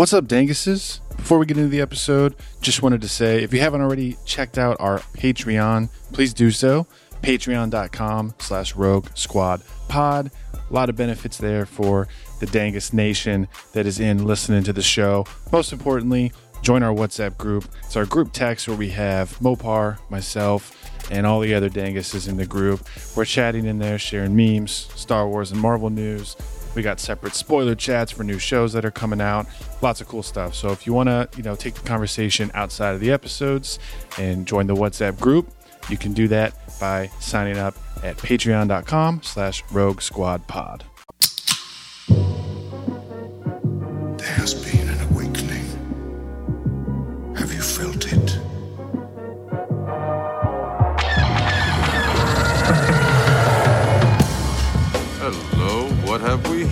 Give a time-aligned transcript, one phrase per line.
[0.00, 1.00] What's up, Danguses?
[1.14, 4.56] Before we get into the episode, just wanted to say if you haven't already checked
[4.56, 6.86] out our Patreon, please do so.
[7.22, 10.30] Patreon.com slash Rogue Squad Pod.
[10.54, 12.08] A lot of benefits there for
[12.38, 15.26] the Dangus Nation that is in listening to the show.
[15.52, 16.32] Most importantly,
[16.62, 17.66] join our WhatsApp group.
[17.84, 20.74] It's our group text where we have Mopar, myself,
[21.10, 22.80] and all the other Danguses in the group.
[23.14, 26.36] We're chatting in there, sharing memes, Star Wars and Marvel news.
[26.74, 29.46] We got separate spoiler chats for new shows that are coming out.
[29.82, 30.54] Lots of cool stuff.
[30.54, 33.78] So if you want to, you know, take the conversation outside of the episodes
[34.18, 35.50] and join the WhatsApp group,
[35.88, 40.84] you can do that by signing up at patreon.com slash rogue squad pod.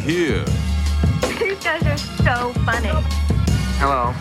[0.09, 0.43] Here?
[1.39, 2.89] These guys are so funny.
[3.77, 4.13] Hello.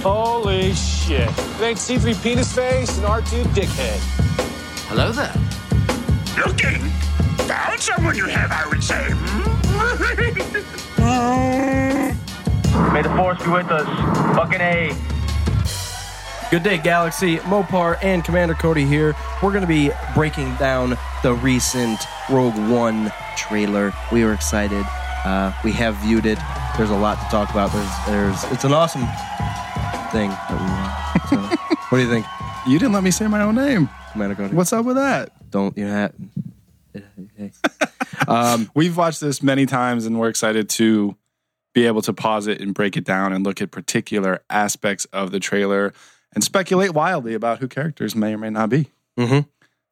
[0.00, 1.28] Holy shit.
[1.28, 3.98] It ain't C3 penis face and R2 dickhead.
[4.86, 5.34] Hello there.
[6.38, 6.78] Looking?
[7.48, 9.08] Found someone you have, I would say.
[12.92, 13.88] May the force be with us.
[14.36, 14.92] Fucking A.
[16.52, 17.38] Good day, Galaxy.
[17.38, 19.16] Mopar and Commander Cody here.
[19.42, 21.98] We're going to be breaking down the recent
[22.30, 23.92] Rogue One trailer.
[24.10, 24.84] We are excited.
[25.24, 26.38] Uh, we have viewed it.
[26.76, 27.70] There's a lot to talk about.
[27.72, 29.02] There's, there's, it's an awesome
[30.10, 30.50] thing that
[31.30, 31.50] we want.
[31.50, 31.56] So,
[31.90, 32.26] what do you think,
[32.66, 33.88] You didn't let me say my own name.
[34.56, 35.50] What's up with that?
[35.50, 36.12] Don't you have?
[38.28, 41.16] Um, we've watched this many times and we're excited to
[41.74, 45.32] be able to pause it and break it down and look at particular aspects of
[45.32, 45.92] the trailer
[46.34, 48.90] and speculate wildly about who characters may or may not be.
[49.18, 49.46] Mhm.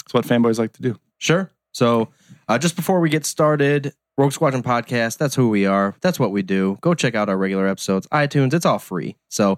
[0.05, 0.99] It's what fanboys like to do.
[1.19, 1.51] Sure.
[1.73, 2.09] So,
[2.51, 5.95] uh, just before we get started, Rogue Squadron Podcast, that's who we are.
[6.01, 6.79] That's what we do.
[6.81, 9.17] Go check out our regular episodes, iTunes, it's all free.
[9.29, 9.57] So,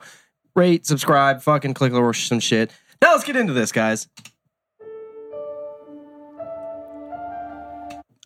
[0.55, 2.71] rate, subscribe, fucking click over some shit.
[3.01, 4.09] Now, let's get into this, guys.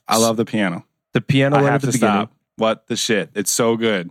[0.09, 0.85] I love the piano.
[1.13, 2.15] The piano I right have at the to beginning.
[2.23, 2.33] stop.
[2.57, 3.31] What the shit?
[3.37, 4.11] It's so good.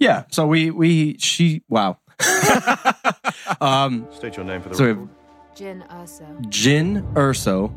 [0.00, 0.24] Yeah.
[0.32, 1.98] So, we, we, she, wow.
[3.60, 5.08] um, State your name for the so, we record.
[5.08, 6.42] have Jyn Erso.
[6.46, 7.72] Jyn Erso.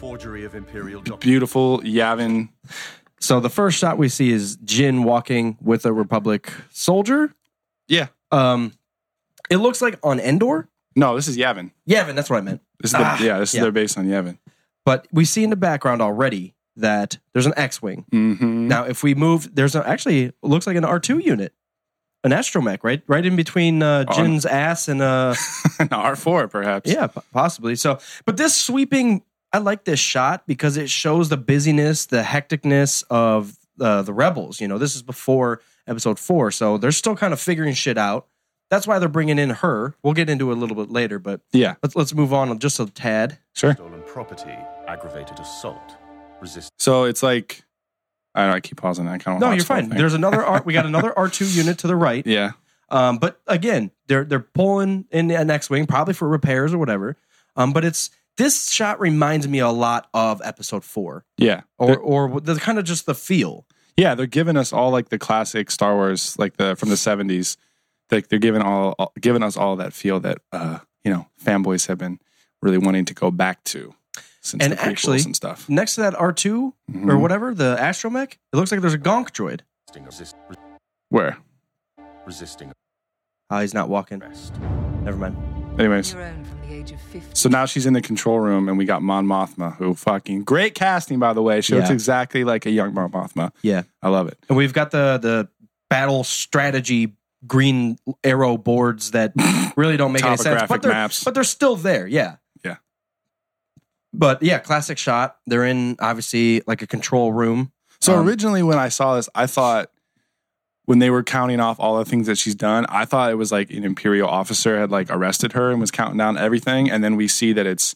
[0.00, 1.24] Forgery of imperial documents.
[1.24, 2.50] Beautiful Yavin.
[3.18, 7.34] So, the first shot we see is Jyn walking with a Republic soldier.
[7.88, 8.08] Yeah.
[8.30, 8.72] Um,
[9.50, 10.68] it looks like on Endor.
[10.94, 11.70] No, this is Yavin.
[11.88, 12.60] Yavin, that's what I meant.
[12.80, 13.62] This is the, Ah, yeah, this is yeah.
[13.62, 14.38] their base on Yavin.
[14.84, 18.04] But we see in the background already that there's an X-wing.
[18.12, 18.68] Mm-hmm.
[18.68, 21.54] Now, if we move, there's a, actually it looks like an R2 unit,
[22.22, 25.34] an astromech, right, right in between uh, Jyn's ass and uh,
[25.80, 26.90] an R4, perhaps.
[26.92, 27.76] yeah, p- possibly.
[27.76, 29.22] So, but this sweeping,
[29.56, 34.60] I like this shot because it shows the busyness, the hecticness of uh, the rebels.
[34.60, 38.26] You know, this is before Episode Four, so they're still kind of figuring shit out.
[38.68, 39.94] That's why they're bringing in her.
[40.02, 42.78] We'll get into it a little bit later, but Yeah, let's let's move on just
[42.80, 43.38] a tad.
[43.54, 43.72] sure.
[43.72, 45.96] Stolen property, aggravated assault,
[46.38, 46.70] resist.
[46.78, 47.64] So it's like,
[48.34, 49.08] I don't know, I keep pausing.
[49.08, 49.88] I kind of No, you're fine.
[49.88, 50.62] There's another R.
[50.66, 52.26] We got another R2 unit to the right.
[52.26, 52.50] yeah.
[52.90, 57.16] Um, but again, they're they're pulling in an X-wing, probably for repairs or whatever.
[57.56, 61.62] Um, but it's this shot reminds me a lot of Episode Four, Yeah.
[61.78, 63.66] or or the kind of just the feel.
[63.96, 67.56] yeah, they're giving us all like the classic Star Wars, like the from the 70s.
[68.10, 71.86] Like they're giving all, all giving us all that feel that uh, you know, fanboys
[71.88, 72.18] have been
[72.62, 73.94] really wanting to go back to
[74.42, 75.68] since And the actually- and stuff.
[75.68, 77.20] Next to that R2 or Mhm.
[77.20, 79.60] whatever, the astromech, it looks like there's a gonk droid.
[81.08, 81.38] Where?
[82.26, 82.72] resisting
[83.50, 84.20] Oh, he's not walking.
[85.02, 85.36] Never mind.
[85.80, 86.14] Anyways.
[86.90, 87.30] Your own from the age of 50.
[87.34, 90.74] So now she's in the control room, and we got Mon Mothma, who fucking great
[90.74, 91.60] casting, by the way.
[91.60, 91.94] She looks Yeah.
[91.94, 93.52] exactly like a young Mon Mothma.
[93.62, 94.38] Yeah, I love it.
[94.48, 95.48] and we've got the the
[95.88, 97.14] battle strategy
[97.46, 99.32] green arrow boards that
[99.76, 101.22] really don't make any sense, Topographic but they're maps.
[101.24, 102.06] but they're still there.
[102.06, 102.76] Yeah, Yeah.
[104.12, 105.36] But yeah, classic shot.
[105.46, 107.72] They're in obviously like a control room.
[108.00, 109.90] So Um, originally, when I saw this, I thought
[110.86, 113.52] when they were counting off all the things that she's done, I thought it was
[113.52, 117.16] like an imperial officer had like arrested her and was counting down everything, and then
[117.16, 117.94] we see that it's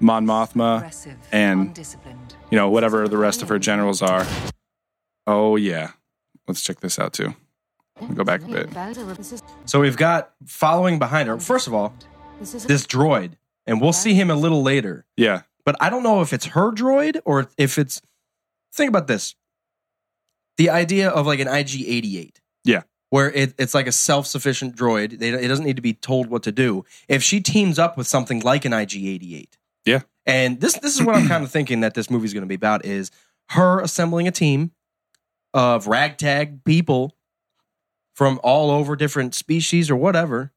[0.00, 0.80] Mon Mothma
[1.32, 1.76] and
[2.50, 4.26] you know whatever the rest of her generals are.
[5.26, 5.90] Oh yeah,
[6.48, 7.34] let's check this out too.
[8.14, 8.70] Go back a bit.
[9.66, 11.38] So we've got following behind her.
[11.38, 11.94] First of all,
[12.40, 13.32] this droid,
[13.66, 15.04] and we'll see him a little later.
[15.16, 18.00] Yeah, But I don't know if it's her droid or if it's.
[18.72, 19.34] Think about this:
[20.56, 22.36] the idea of like an IG-88.
[22.64, 22.82] Yeah.
[23.10, 25.18] where it, it's like a self-sufficient droid.
[25.18, 26.84] They, it doesn't need to be told what to do.
[27.08, 29.48] If she teams up with something like an IG-88,
[29.84, 30.00] Yeah.
[30.26, 32.54] And this this is what I'm kind of thinking that this movie's going to be
[32.54, 33.10] about is
[33.50, 34.70] her assembling a team
[35.52, 37.14] of ragtag people
[38.14, 40.52] from all over different species or whatever,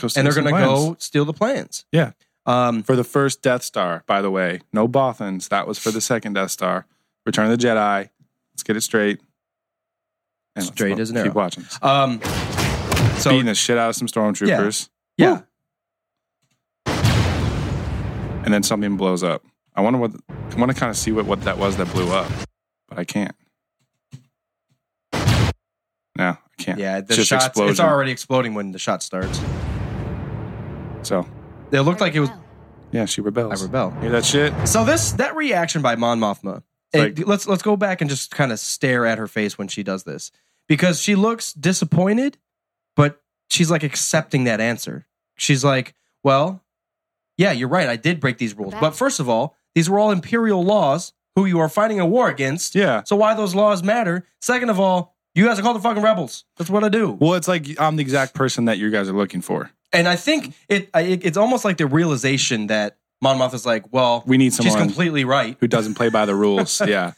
[0.00, 1.84] and they're going to go steal the plans.
[1.92, 2.12] Yeah.
[2.46, 5.50] Um, For the first Death Star, by the way, no Bothans.
[5.50, 6.86] That was for the second Death Star.
[7.26, 8.08] Return of the Jedi.
[8.54, 9.20] Let's get it straight.
[10.60, 11.64] Straight as an Keep watching.
[11.82, 12.20] um,
[13.18, 14.88] so Beating the shit out of some stormtroopers.
[15.16, 15.40] yeah,
[16.86, 19.44] and then something blows up.
[19.74, 22.10] I wonder what I want to kind of see what, what that was that blew
[22.12, 22.30] up,
[22.88, 23.34] but I can't.
[26.16, 26.78] No, I can't.
[26.78, 27.00] yeah.
[27.00, 27.46] The It's shots.
[27.46, 27.70] explosion.
[27.70, 29.40] It's already exploding when the shot starts.
[31.02, 31.26] So
[31.70, 32.30] It looked like it was.
[32.92, 33.62] yeah, she rebels.
[33.62, 33.90] I rebel.
[34.00, 34.52] Hear that shit?
[34.68, 36.62] So this that reaction by Mon Mothma.
[36.92, 39.68] Like- it- let's let's go back and just kind of stare at her face when
[39.68, 40.30] she does this
[40.70, 42.38] because she looks disappointed,
[42.94, 43.20] but
[43.50, 45.04] she's like accepting that answer.
[45.36, 46.62] She's like, "Well,
[47.36, 47.88] yeah, you're right.
[47.88, 51.44] I did break these rules, but first of all, these were all imperial laws who
[51.44, 52.76] you are fighting a war against.
[52.76, 53.02] Yeah.
[53.02, 54.26] So why those laws matter?
[54.40, 56.44] Second of all, you guys are called the fucking rebels.
[56.56, 57.18] That's what I do.
[57.20, 59.72] Well, it's like I'm the exact person that you guys are looking for.
[59.92, 63.92] And I think it, it it's almost like the realization that Mon Mothma is like,
[63.92, 65.56] well, We need she's someone completely right.
[65.58, 66.80] who doesn't play by the rules.
[66.86, 67.14] yeah.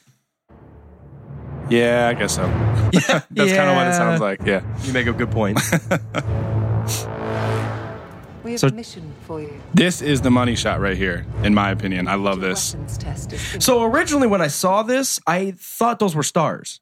[1.69, 2.72] Yeah, I guess so.
[3.31, 4.43] That's kind of what it sounds like.
[4.44, 4.62] Yeah.
[4.85, 5.59] You make a good point.
[8.44, 9.61] We have So- a mission for you.
[9.73, 12.09] This is the money shot right here, in my opinion.
[12.09, 12.75] I love this.
[12.75, 16.81] Weapons test is So originally, when I saw this, I thought those were stars.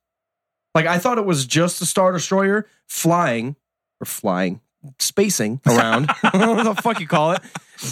[0.75, 3.57] Like I thought it was just a star destroyer flying
[4.01, 4.61] or flying,
[4.99, 6.11] spacing around.
[6.33, 7.43] what the fuck you call it?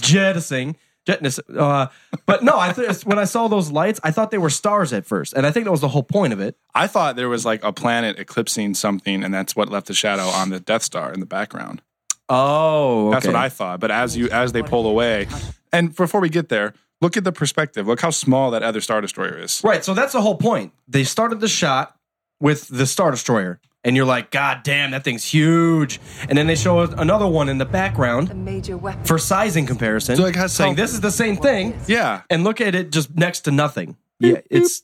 [0.01, 0.77] Jettisoning.
[1.09, 1.87] Jetness, uh,
[2.27, 5.07] but no, I th- when I saw those lights, I thought they were stars at
[5.07, 6.55] first, and I think that was the whole point of it.
[6.75, 10.25] I thought there was like a planet eclipsing something, and that's what left the shadow
[10.25, 11.81] on the Death Star in the background.
[12.29, 13.81] Oh, That's what I thought.
[13.81, 15.29] But as you as they pull away,
[15.73, 17.87] and before we get there, look at the perspective.
[17.87, 19.63] Look how small that other Star Destroyer is.
[19.65, 19.83] Right.
[19.83, 20.73] So that's the whole point.
[20.87, 21.97] They started the shot
[22.39, 26.01] with the Star Destroyer, and you're like, God damn, that thing's huge.
[26.29, 29.05] And then they show another one in the a background major weapon.
[29.05, 32.23] for sizing comparison, So, like, how- saying this is the same thing, Yeah.
[32.31, 33.97] and look at it just next to nothing.
[34.21, 34.83] Yeah, it's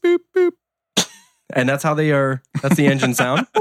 [1.54, 2.42] and that's how they are.
[2.62, 3.46] That's the engine sound.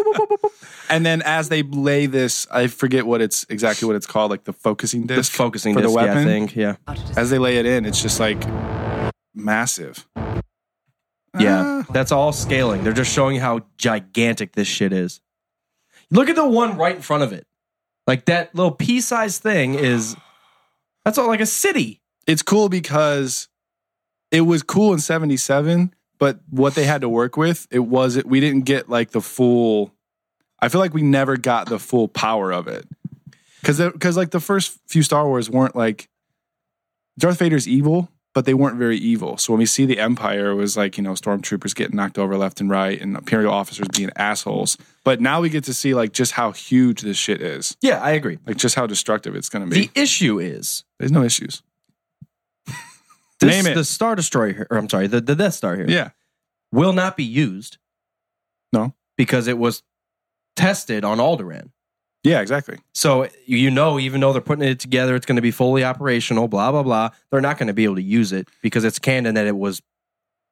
[0.90, 4.44] And then as they lay this, I forget what it's exactly what it's called, like
[4.44, 6.26] the focusing This disc focusing for disc, the yeah, I weapon.
[6.26, 6.76] think, yeah,
[7.18, 8.38] As they lay it in, it's just like
[9.34, 10.06] massive.
[11.40, 11.84] Yeah.
[11.88, 11.92] Ah.
[11.92, 12.84] That's all scaling.
[12.84, 15.22] They're just showing how gigantic this shit is.
[16.12, 17.48] Look at the one right in front of it.
[18.06, 20.16] Like that little pea-sized thing is.
[21.06, 22.02] That's all like a city.
[22.28, 23.50] it's cool because
[24.32, 28.26] it was cool in 77 but what they had to work with it wasn't.
[28.26, 29.92] we didn't get like the full
[30.60, 32.88] i feel like we never got the full power of it
[33.60, 36.08] because because like the first few star wars weren't like
[37.20, 39.38] darth vader's evil but they weren't very evil.
[39.38, 42.38] So when we see the empire it was like you know stormtroopers getting knocked over
[42.38, 44.78] left and right and imperial officers being assholes.
[45.04, 47.78] But now we get to see like just how huge this shit is.
[47.82, 48.40] Yeah, I agree.
[48.46, 49.88] like just how destructive it's going to be.
[49.88, 51.62] The issue is there's no issues.
[53.40, 53.76] This, Name it.
[53.76, 56.12] the Star Destroyer, or I'm sorry, the, the Death Star here, yeah.
[56.72, 57.78] will not be used
[58.72, 58.94] no.
[59.18, 59.84] because it was
[60.56, 61.72] tested on Alderaan.
[62.24, 65.52] Yeah exactly So you know, even though they're putting it together, it's going to be
[65.52, 66.48] fully operational.
[66.48, 67.10] Blah blah blah.
[67.32, 69.82] They're not going to be able to use it because it's canon that it was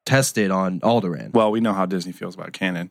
[0.06, 1.32] tested on Alderaan.
[1.32, 2.90] Well, we know how Disney feels about canon.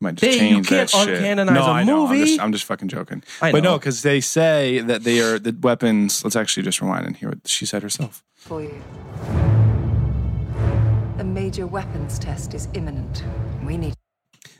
[0.00, 1.20] They might just Hey, you change can't that shit.
[1.22, 2.06] uncanonize no, a I know.
[2.06, 2.24] I'm movie.
[2.26, 3.22] just, I'm just fucking joking.
[3.40, 3.72] I But know.
[3.74, 6.24] no, because they say that they are the weapons.
[6.24, 8.24] Let's actually just rewind and hear what she said herself.
[8.34, 8.82] for you.
[11.18, 13.22] A major weapons test is imminent.
[13.64, 13.94] We need.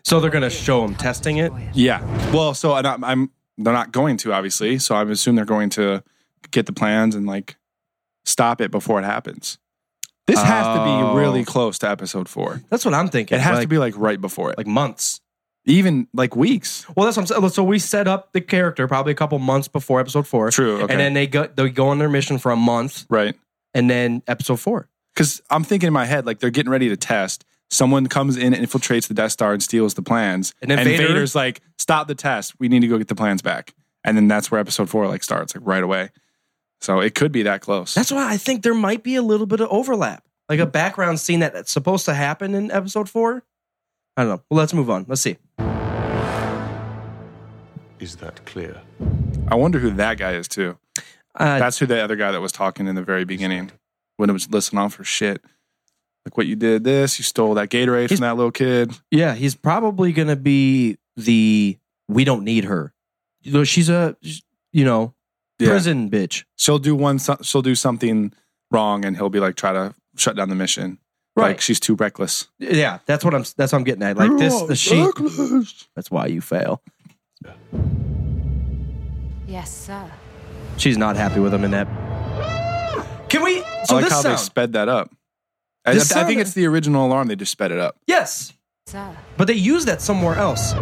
[0.04, 1.52] So they're going to show them testing it.
[1.72, 2.02] Yeah.
[2.32, 4.78] Well, so and I'm, I'm they're not going to obviously.
[4.78, 6.02] So I assume they're going to
[6.50, 7.56] get the plans and like
[8.24, 9.58] stop it before it happens.
[10.26, 11.12] This has to Oh.
[11.14, 12.62] be really close to episode four.
[12.70, 13.36] That's what I'm thinking.
[13.38, 15.20] It has like, to be like right before it, like months.
[15.64, 16.86] even like weeks.
[16.96, 17.48] Well, that's what I'm saying.
[17.50, 20.50] So we set up the character probably a couple months before episode four.
[20.50, 20.92] True, okay.
[20.92, 23.34] And then they go they go on their mission for a month, Right.
[23.74, 24.88] and then episode four.
[25.14, 27.44] Because I'm thinking in my head, like they're getting ready to test.
[27.72, 30.54] Someone comes in and infiltrates the Death Star and steals the plans.
[30.60, 32.52] And then Vader- Vader's like, stop the test.
[32.60, 33.74] We need to go get the plans back.
[34.04, 36.10] And then that's where episode four like starts, like right away.
[36.82, 37.94] So it could be that close.
[37.94, 41.18] That's why I think there might be a little bit of overlap, like a background
[41.18, 43.42] scene that- that's supposed to happen in episode four.
[44.18, 44.42] I don't know.
[44.50, 45.06] Well, let's move on.
[45.08, 45.38] Let's see.
[48.00, 48.80] Is that clear?
[49.48, 50.76] I wonder who that guy is too.
[51.34, 53.70] Uh, That's who the other guy that was talking in the very beginning
[54.18, 55.40] when it was listening off for shit.
[56.24, 58.92] Like what you did this, you stole that Gatorade He's- from that little kid.
[59.10, 62.92] yeah, he's probably going to be the we don't need her.
[63.42, 64.16] You know, She's a
[64.72, 65.14] you know
[65.58, 65.68] Yeah.
[65.70, 66.44] prison bitch.
[66.56, 67.18] She'll do one.
[67.42, 68.32] She'll do something
[68.70, 70.98] wrong, and he'll be like, try to shut down the mission.
[71.34, 71.48] Right.
[71.48, 72.48] Like she's too reckless.
[72.58, 73.44] Yeah, that's what I'm.
[73.56, 74.16] That's what I'm getting at.
[74.16, 75.08] Like this, the she.
[75.96, 76.82] That's why you fail.
[79.46, 80.10] Yes, sir.
[80.76, 81.86] She's not happy with him in that.
[83.28, 83.60] Can we?
[83.60, 85.10] So I like this how they sped that up.
[85.84, 87.28] I, I think it's the original alarm.
[87.28, 87.98] They just sped it up.
[88.06, 88.52] yes,
[89.36, 90.74] but they use that somewhere else.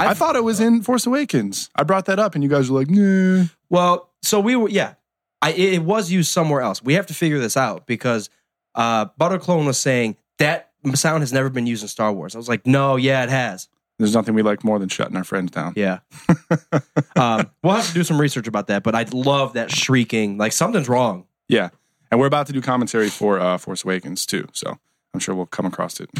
[0.00, 1.70] I, thought it was in Force Awakens.
[1.74, 4.68] I brought that up, and you guys were like, "Nah." Well, so we were.
[4.68, 4.94] Yeah,
[5.42, 6.82] I it it was used somewhere else.
[6.82, 8.30] We have to figure this out because
[8.74, 12.34] uh, Butterclone was saying that sound has never been used in Star Wars.
[12.34, 13.68] I was like, no, yeah, it has.
[13.98, 15.72] There's nothing we like more than shutting our friends down.
[15.74, 15.98] Yeah.
[17.16, 20.38] um, we'll have to do some research about that, but I love that shrieking.
[20.38, 21.26] Like something's wrong.
[21.48, 21.70] Yeah.
[22.10, 24.78] And we're about to do commentary for uh, Force Awakens too, so
[25.12, 26.10] I'm sure we'll come across it.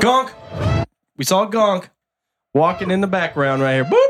[0.00, 0.86] Gonk.
[1.16, 1.88] We saw Gonk
[2.52, 3.84] walking in the background right here.
[3.84, 4.06] Boop.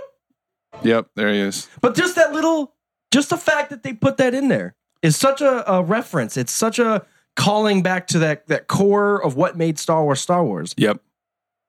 [0.83, 1.69] Yep, there he is.
[1.81, 2.75] But just that little,
[3.13, 6.37] just the fact that they put that in there is such a, a reference.
[6.37, 10.45] It's such a calling back to that that core of what made Star Wars Star
[10.45, 10.75] Wars.
[10.77, 11.01] Yep.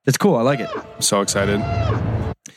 [0.05, 0.35] It's cool.
[0.35, 0.69] I like it.
[0.99, 1.59] So excited.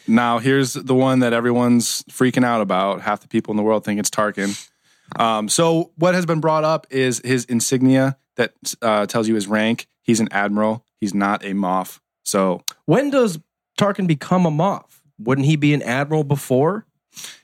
[0.06, 3.02] Now, here's the one that everyone's freaking out about.
[3.02, 4.68] Half the people in the world think it's Tarkin.
[5.16, 9.46] Um, so, what has been brought up is his insignia that uh, tells you his
[9.46, 9.86] rank.
[10.02, 10.84] He's an admiral.
[11.00, 12.00] He's not a Moff.
[12.24, 13.38] So, When does
[13.78, 15.00] Tarkin become a Moff?
[15.18, 16.86] Wouldn't he be an admiral before?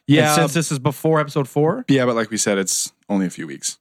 [0.07, 3.27] yeah, And since this is before Episode Four, yeah, but like we said, it's only
[3.27, 3.79] a few weeks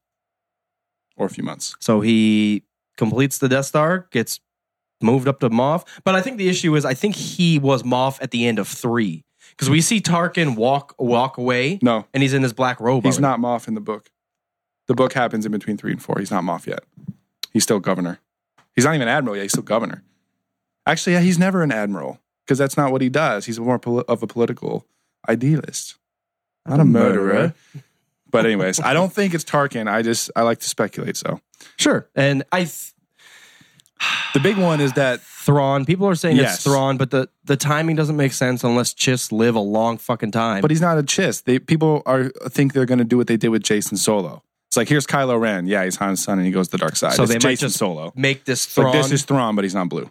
[1.17, 1.75] or a few months.
[1.79, 2.63] so he
[2.97, 4.39] completes the Death Star, gets
[5.01, 5.85] moved up to Moff.
[6.03, 8.67] But I think the issue is, I think he was Moff at the end of
[8.67, 9.23] three
[9.53, 13.03] because we see Tarkin walk walk away, No, and he's in his black robe.
[13.03, 13.39] he's already.
[13.41, 14.09] not Moff in the book.
[14.87, 16.17] The book happens in between three and four.
[16.19, 16.83] He's not Moff yet.
[17.51, 18.19] He's still governor.
[18.75, 19.43] He's not even admiral yet.
[19.43, 20.03] He's still governor.
[20.85, 23.45] Actually, yeah, he's never an admiral because that's not what he does.
[23.45, 24.85] He's more poli- of a political
[25.29, 25.95] idealist,
[26.65, 27.53] not a murderer.
[28.29, 29.87] But anyways, I don't think it's Tarkin.
[29.89, 31.15] I just I like to speculate.
[31.17, 31.39] So
[31.77, 32.61] Sure, and I.
[32.65, 32.92] Th-
[34.33, 35.85] the big one is that Thrawn.
[35.85, 36.55] People are saying Yes.
[36.55, 40.31] it's Thrawn, but the, the timing doesn't make sense unless Chiss live a long fucking
[40.31, 40.61] time.
[40.61, 41.43] But he's not a chiss.
[41.43, 44.41] They people are think they're going to do what they did with Jacen Solo.
[44.69, 45.67] It's like here's Kylo Ren.
[45.67, 47.13] Yeah, he's Han's son, and he goes to the dark side.
[47.13, 48.11] So it's they might Jacen just Solo.
[48.15, 48.93] make this It's Thrawn.
[48.93, 50.09] like this is Thrawn, but he's not blue,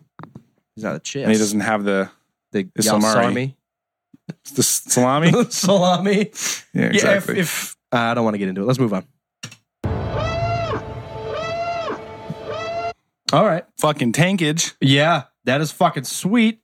[0.76, 1.22] he's not a Chiss.
[1.24, 2.10] and he doesn't have the
[2.52, 3.54] the it's ysalamiri.
[4.54, 5.32] the salami.
[5.50, 6.30] Salami.
[6.74, 7.34] yeah, exactly.
[7.36, 9.04] Yeah, if, if uh, I don't want to get into it, let's move on.
[13.32, 13.64] All right.
[13.78, 14.74] Fucking tankage.
[14.80, 16.60] Yeah, that is fucking sweet.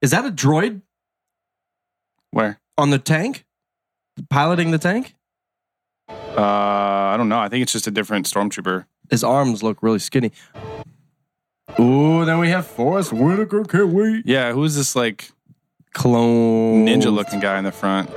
[0.00, 0.80] Is that a droid
[2.30, 2.58] Where?
[2.78, 3.44] on the tank?
[4.30, 5.14] Piloting the tank?
[6.08, 7.38] Uh, I don't know.
[7.38, 8.86] I think it's just a different stormtrooper.
[9.10, 10.32] His arms look really skinny.
[11.78, 13.64] Ooh, then we have Forest Whitaker.
[13.64, 14.24] Can't wait.
[14.26, 15.30] Yeah, who's this like
[15.92, 18.10] Clone ninja looking guy in the front?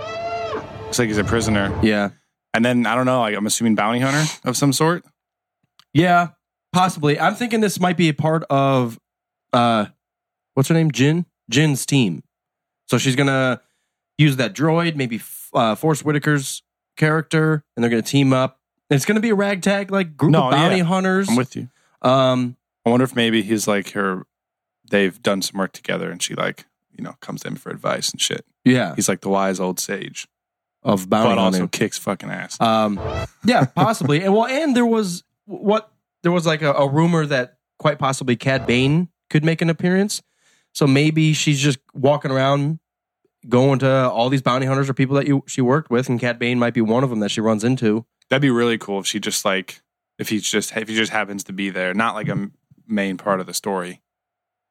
[0.85, 1.77] Looks like he's a prisoner.
[1.83, 2.09] Yeah,
[2.53, 3.19] And then I don't know.
[3.21, 5.03] Like, I'm assuming bounty hunter of some sort.
[5.93, 6.29] yeah,
[6.73, 7.19] possibly.
[7.19, 8.99] I'm thinking this might be a part of,
[9.53, 9.85] uh,
[10.55, 10.91] what's her name?
[10.91, 11.25] Jyn.
[11.51, 12.23] Jyn's team.
[12.87, 13.61] So she's gonna
[14.17, 15.21] use that droid, maybe
[15.53, 16.61] uh, Forest Whitaker's
[16.97, 18.59] character, and they're gonna team up.
[18.89, 20.83] And it's gonna be a ragtag like group No, of bounty yeah.
[20.83, 21.29] hunters.
[21.29, 21.69] I'm with you.
[22.01, 24.25] um, I wonder if maybe he's like her.
[24.89, 28.11] They've done some work together, and she like you know comes to him for advice
[28.11, 28.45] and shit.
[28.65, 30.27] yeah, He's like the wise old sage,
[30.83, 31.69] of bounty but also hunting.
[31.69, 32.59] kicks fucking ass.
[32.59, 32.99] Um,
[33.45, 34.21] yeah, possibly.
[34.23, 35.91] and well, and there was what
[36.23, 40.21] there was like a, a rumor that quite possibly Cad Bane could make an appearance.
[40.73, 42.79] So maybe she's just walking around,
[43.47, 46.39] going to all these bounty hunters or people that you she worked with, and Cad
[46.39, 48.05] Bane might be one of them that she runs into.
[48.29, 49.81] That'd be really cool if she just like
[50.17, 52.49] if he's just if he just happens to be there, not like a
[52.87, 54.01] main part of the story,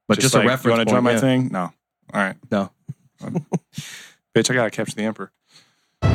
[0.09, 0.65] But just, like, a reference.
[0.65, 1.21] You want to join my yeah.
[1.21, 1.49] thing?
[1.53, 1.73] No.
[2.13, 2.71] All right, No.
[4.35, 4.51] bitch.
[4.51, 5.31] I gotta capture the emperor.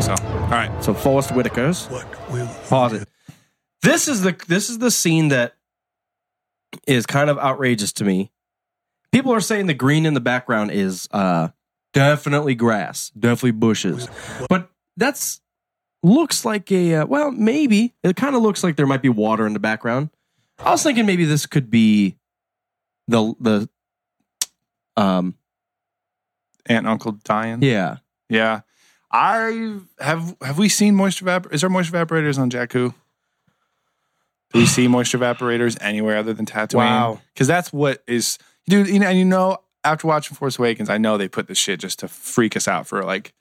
[0.02, 0.84] So, all right.
[0.84, 1.88] So Forest Whitaker's.
[1.88, 3.10] What will Pause it.
[3.82, 5.56] This is the this is the scene that
[6.88, 8.32] is kind of outrageous to me.
[9.12, 11.50] People are saying the green in the background is uh
[11.94, 14.08] definitely grass, definitely bushes.
[14.50, 15.42] But that's
[16.04, 17.94] looks like a uh, well, maybe.
[18.04, 20.10] It kind of looks like there might be water in the background.
[20.60, 22.18] I was thinking maybe this could be
[23.08, 23.70] the the
[24.96, 25.36] um
[26.70, 27.62] Aunt and uncle dying.
[27.62, 27.98] yeah.
[28.30, 28.62] Yeah.
[29.10, 31.54] I have have we seen moisture evapor?
[31.54, 32.94] Is there moisture evaporators on Jakku?
[34.54, 36.76] Do we see moisture evaporators anywhere other than Tatooine?
[36.76, 37.20] Wow.
[37.34, 38.38] Because that's what is,
[38.68, 38.88] dude.
[38.88, 41.80] You know, and you know, after watching Force Awakens, I know they put this shit
[41.80, 43.34] just to freak us out for like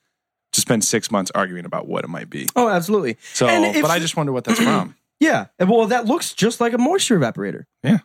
[0.53, 2.47] to spend six months arguing about what it might be.
[2.55, 3.17] Oh, absolutely.
[3.33, 4.95] So, if- but I just wonder what that's from.
[5.19, 5.47] Yeah.
[5.59, 7.63] Well, that looks just like a moisture evaporator.
[7.83, 7.97] Yeah.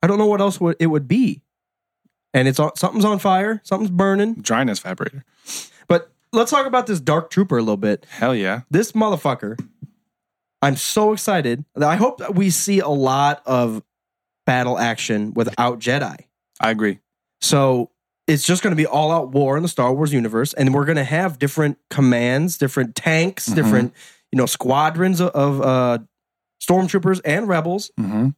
[0.00, 1.42] I don't know what else would, it would be.
[2.32, 4.36] And it's on, something's on fire, something's burning.
[4.36, 5.24] Dryness evaporator.
[5.88, 8.06] But let's talk about this dark trooper a little bit.
[8.08, 8.60] Hell yeah.
[8.70, 9.58] This motherfucker
[10.62, 11.64] I'm so excited.
[11.76, 13.82] I hope that we see a lot of
[14.46, 16.16] battle action without Jedi.
[16.60, 17.00] I agree.
[17.40, 17.90] So
[18.28, 20.84] it's just going to be all out war in the Star Wars universe, and we're
[20.84, 23.54] going to have different commands, different tanks, Mhm.
[23.56, 23.94] different
[24.30, 25.98] you know squadrons of, of uh,
[26.62, 27.90] stormtroopers and rebels.
[28.00, 28.28] Mm-hmm.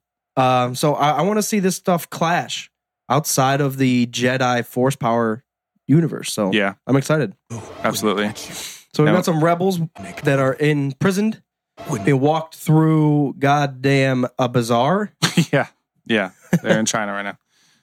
[0.43, 2.71] Um, so I, I want to see this stuff clash
[3.09, 5.45] outside of the Jedi Force power
[5.87, 6.33] universe.
[6.33, 7.35] So Yeah, I'm excited.
[7.85, 8.33] absolutely.
[8.95, 9.17] So we Yeah.
[9.17, 9.79] got some rebels
[10.25, 11.43] that are imprisoned.
[12.05, 15.13] They walked through goddamn a bazaar.
[15.53, 15.69] yeah,
[16.07, 16.31] yeah.
[16.63, 17.39] They're in China right now.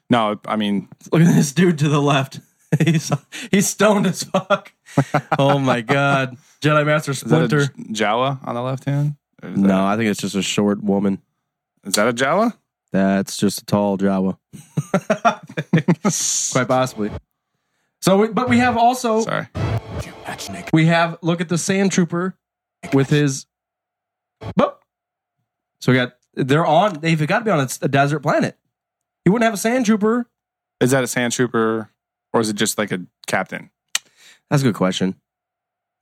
[0.10, 2.40] No, I mean, Look at this dude to the left.
[2.86, 3.12] He's
[3.52, 4.72] he's stoned as fuck.
[5.40, 7.66] oh my god, Jedi Master is that Splinter.
[7.92, 9.16] Jawa on the left hand?
[9.44, 11.22] No, I think it's just a short woman.
[11.84, 12.54] is that a Jawa?
[12.94, 14.38] That's just a tall Jawa.
[16.54, 17.12] Quite possibly.
[18.02, 19.48] So, we, but we have also Sorry.
[20.74, 22.36] we have look at the sand trooper
[22.94, 23.46] with his.
[24.60, 24.76] Boop.
[25.80, 27.00] So we got they're on.
[27.00, 28.58] They've got to be on a, a desert planet.
[29.26, 30.28] You wouldn't have a sand trooper.
[30.80, 31.90] Is that a sand trooper
[32.34, 33.70] or is it just like a captain?
[34.50, 35.16] That's a good question.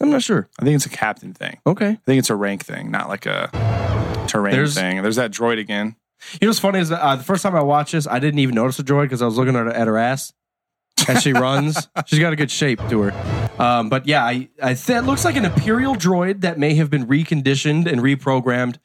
[0.02, 0.48] I'm not sure.
[0.60, 1.60] I think it's a captain thing.
[1.68, 1.90] Okay.
[1.90, 3.50] I think it's a rank thing, not like a
[4.28, 5.02] terrain There's- thing.
[5.02, 5.96] There's that droid again.
[6.42, 8.40] You know what's funny is that, uh, the first time I watched this, I didn't
[8.40, 10.34] even notice the droid because I was looking at her, at her ass
[11.08, 11.88] as she runs.
[12.08, 13.39] She's got a good shape to her.
[13.60, 16.90] Um, but yeah, I, I th- it looks like an Imperial droid that may have
[16.90, 18.78] been reconditioned and reprogrammed.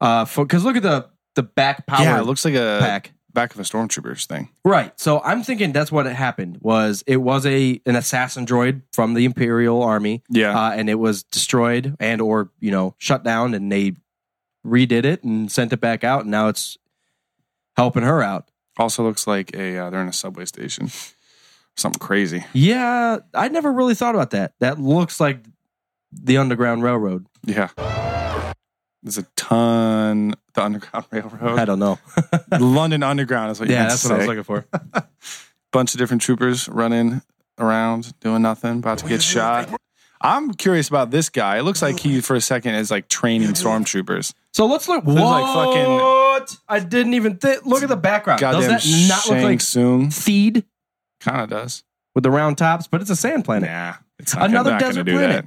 [0.00, 3.12] Uh, because look at the the back power yeah, it looks like a pack.
[3.32, 4.48] back of a stormtroopers thing.
[4.64, 4.92] Right.
[4.98, 6.58] So I'm thinking that's what it happened.
[6.60, 10.58] Was it was a an assassin droid from the Imperial Army, Yeah.
[10.58, 13.94] uh, and it was destroyed and or you know shut down, and they
[14.66, 16.76] redid it and sent it back out, and now it's
[17.76, 18.50] helping her out.
[18.78, 20.90] also looks like a uh, they're in a subway station.
[21.78, 22.44] Something crazy.
[22.52, 24.52] Yeah, I never really thought about that.
[24.58, 25.44] That looks like
[26.10, 27.26] the Underground Railroad.
[27.44, 27.68] Yeah.
[29.04, 31.58] There's a ton the Underground Railroad.
[31.58, 32.00] I don't know.
[32.58, 34.28] London Underground is what you yeah, meant that's to what I was say.
[34.28, 35.08] looking for.
[35.72, 37.22] Bunch of different troopers running
[37.58, 39.68] around doing nothing, about to get shot.
[40.20, 41.58] I'm curious about this guy.
[41.58, 44.34] It looks like he, for a second, is like training stormtroopers.
[44.52, 45.04] So let's look.
[45.04, 45.14] What?
[45.14, 47.64] Like fucking- I didn't even think.
[47.66, 48.40] Look at the background.
[48.40, 50.08] Does Goddamn that not look Shang like Tsung.
[50.08, 50.64] Theed
[51.20, 51.84] Kind of does.
[52.14, 52.86] with the round tops?
[52.86, 53.68] But it's a sand planet.
[53.70, 55.44] Nah, it's not Another not desert gonna do planet.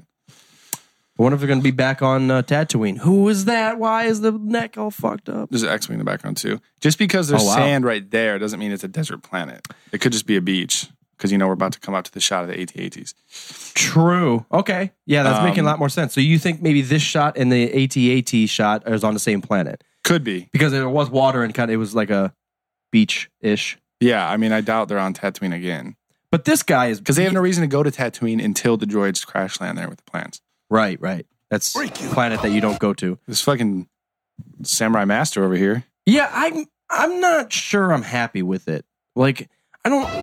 [1.20, 2.98] I wonder if they're going to be back on uh, Tatooine.
[3.00, 3.78] Who is that?
[3.78, 5.50] Why is the neck all fucked up?
[5.52, 6.60] There's an X-wing in the background too.
[6.80, 7.56] Just because there's Oh, wow.
[7.58, 9.68] sand right there doesn't mean it's a desert planet.
[9.92, 12.12] It could just be a beach because you know we're about to come out to
[12.12, 13.14] the shot of the AT-ATs.
[13.76, 14.46] True.
[14.52, 14.94] Okay.
[15.06, 16.14] Yeah, that's making a Um, lot more sense.
[16.14, 19.84] So you think maybe this shot and the AT-AT shot is on the same planet
[20.04, 20.50] Could be.
[20.52, 22.34] because there was water and kind of it was like a
[22.92, 23.78] beach ish.
[24.02, 25.96] Yeah, I mean, I doubt they're on Tatooine again
[26.32, 28.86] But this guy is because they have no reason to go to Tatooine until the
[28.86, 30.42] droids crash land there with the plans.
[30.70, 31.00] right.
[31.00, 31.26] Right.
[31.50, 33.20] That's a planet that you don't go to.
[33.28, 33.88] This fucking
[34.64, 35.86] samurai master over here.
[36.06, 36.66] Yeah, I'm.
[36.90, 37.94] I'm not sure.
[37.94, 38.86] I'm happy with it.
[39.16, 39.50] Like
[39.84, 40.22] I don't.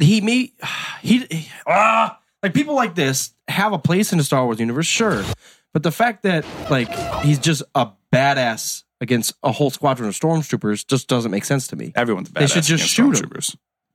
[0.00, 0.54] He me.
[1.02, 2.18] He ah.
[2.42, 5.24] Like people like this have a place in the Star Wars universe, sure.
[5.72, 10.86] But the fact that like he's just a badass against a whole squadron of stormtroopers
[10.86, 11.92] just doesn't make sense to me.
[11.94, 12.40] Everyone's badass.
[12.40, 13.30] They should just shoot him.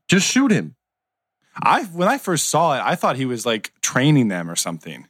[0.07, 0.75] Just shoot him.
[1.61, 5.07] I when I first saw it, I thought he was like training them or something.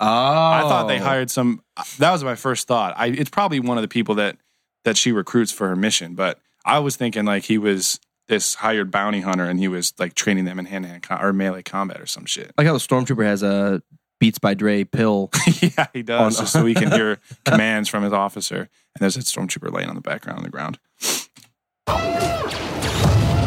[0.00, 1.04] Oh, I thought they oh.
[1.04, 1.62] hired some.
[1.98, 2.94] That was my first thought.
[2.96, 4.36] I it's probably one of the people that
[4.84, 6.14] that she recruits for her mission.
[6.14, 10.14] But I was thinking like he was this hired bounty hunter and he was like
[10.14, 12.52] training them in hand to hand or melee combat or some shit.
[12.56, 13.82] like how the stormtrooper has a
[14.22, 15.32] Beats by Dre pill.
[15.60, 18.56] yeah, he does On- just so he can hear commands from his officer.
[18.60, 20.78] And there's a stormtrooper laying on the background on the ground.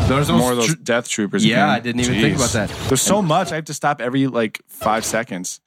[0.09, 1.45] There's More of those death troopers.
[1.45, 1.69] Yeah, again.
[1.69, 2.69] I didn't even think about that.
[2.89, 3.53] There's so much.
[3.53, 5.61] I have to stop every like five seconds.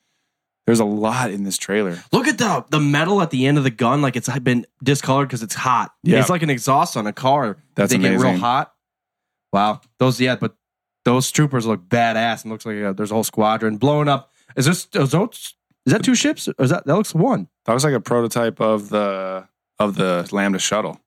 [0.66, 1.97] There's a lot in this trailer.
[2.12, 5.29] Look at the the metal at the end of the gun, like it's been discolored
[5.29, 5.90] because it's hot.
[6.03, 6.21] Yeah.
[6.21, 7.57] It's like an exhaust on a car.
[7.77, 8.75] That's they get real hot.
[9.55, 10.55] Wow, those yeah, but
[11.07, 14.35] those troopers look badass and looks like uh, there's a whole squadron blowing up.
[14.56, 15.54] Is this is, those,
[15.87, 16.48] is that two ships?
[16.48, 17.48] Or is that that looks one?
[17.66, 19.46] That was like a prototype of the
[19.78, 21.00] of the Lambda shuttle.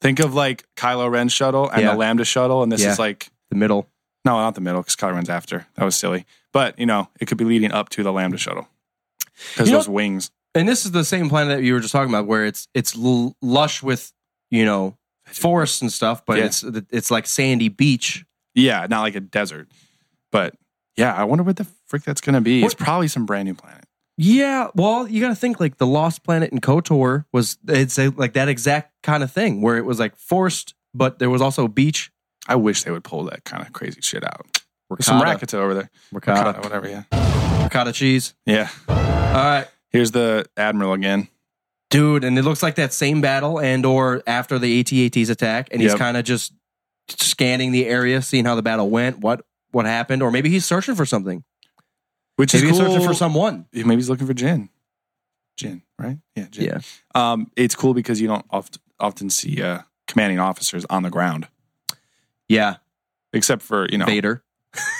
[0.00, 1.92] Think of like Kylo Ren's shuttle and Yeah.
[1.92, 2.92] the Lambda shuttle, and this Yeah.
[2.92, 3.88] is like The middle.
[4.24, 5.66] no, not the middle because Kylo Ren's after.
[5.76, 8.68] That was silly, but you know it could be leading up to the Lambda shuttle
[9.52, 10.30] because You know- those wings.
[10.56, 12.96] And this is the same planet that you were just talking about, where it's it's
[12.96, 14.12] l- lush with
[14.50, 14.96] you know
[15.26, 16.44] forests and stuff, but Yeah.
[16.44, 18.24] it's it's like sandy beach.
[18.54, 19.68] Yeah, not like a desert,
[20.30, 20.54] but
[20.96, 22.64] yeah, I wonder what the frick that's gonna be.
[22.64, 23.84] It's probably some brand new planet.
[24.16, 28.10] Yeah, well, you got to think like the Lost Planet in KOTOR was it's a,
[28.10, 31.64] like that exact kind of thing where it was like forced, but there was also
[31.64, 32.12] a beach.
[32.46, 34.46] I wish they would pull that kind of crazy shit out.
[34.88, 35.46] There's some Ricotta.
[35.46, 35.90] Rakata over there.
[36.12, 36.50] Ricotta.
[36.50, 36.88] Ricotta, whatever.
[36.88, 38.34] Yeah, Ricotta cheese.
[38.46, 38.68] yeah.
[38.88, 39.66] All right.
[39.90, 41.26] Here's the admiral again.
[41.90, 45.82] dude, and it looks like that same battle and or after the AT-ATs attack, and
[45.82, 45.98] he's Yep.
[45.98, 46.52] kind of just
[47.08, 49.44] scanning the area, seeing how the battle went, what
[49.74, 51.44] what happened, or maybe he's searching for something.
[52.36, 53.66] Which Maybe is he's searching for someone.
[53.72, 54.68] Maybe he's looking for Jyn.
[55.56, 56.18] Jyn, right?
[56.34, 56.66] Yeah, Jyn.
[56.66, 56.80] Yeah.
[57.14, 61.46] Um, it's cool because you don't oft, often see uh, commanding officers on the ground,
[62.48, 62.76] Yeah,
[63.32, 64.42] except for you know Vader.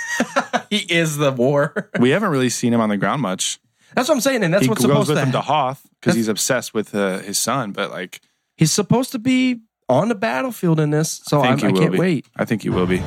[0.70, 1.90] he is the war.
[1.98, 3.58] we haven't really seen him on the ground much.
[3.96, 5.24] That's what I'm saying, and that's he what's goes supposed with to.
[5.24, 7.72] him to Hoth because he's obsessed with uh, his son.
[7.72, 8.20] But like,
[8.56, 11.82] he's supposed to be on the battlefield in this, so I I'm, think he I
[11.82, 11.98] can't be.
[11.98, 12.26] wait.
[12.36, 13.02] I think he will be.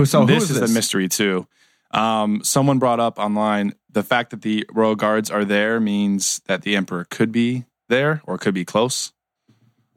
[0.00, 0.06] Who?
[0.06, 0.70] So this is is this?
[0.70, 1.46] the mystery too.
[1.92, 6.62] Um, someone brought up online the fact that the royal guards are there means that
[6.62, 9.12] the emperor could be there or could be close.